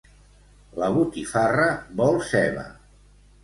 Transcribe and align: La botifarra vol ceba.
La 0.83 0.89
botifarra 0.95 1.69
vol 2.03 2.21
ceba. 2.33 2.69